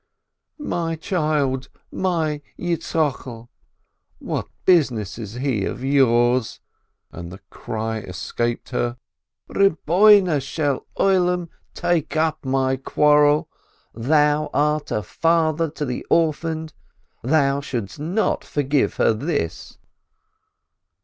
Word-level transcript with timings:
"My 0.57 0.95
child, 0.95 1.69
my 1.91 2.41
Yitzchokel, 2.57 3.49
what 4.17 4.47
business 4.65 5.19
is 5.19 5.35
he 5.35 5.63
of 5.65 5.83
yours?" 5.83 6.59
and 7.11 7.31
the 7.31 7.37
cry 7.51 7.99
escaped 7.99 8.69
her: 8.69 8.97
"Lord 9.47 9.73
of 9.73 9.77
the 9.85 10.85
World, 10.97 11.49
take 11.75 12.17
up 12.17 12.43
my 12.43 12.77
quarrel, 12.77 13.47
Thou 13.93 14.49
art 14.55 14.89
a 14.89 15.03
Father 15.03 15.69
to 15.69 15.85
the 15.85 16.03
orphaned, 16.09 16.73
Thou 17.21 17.61
shouldst 17.61 17.99
not 17.99 18.43
forgive 18.43 18.95
her 18.95 19.13
this!" 19.13 19.77